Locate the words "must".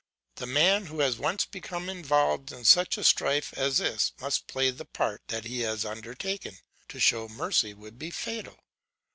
4.19-4.47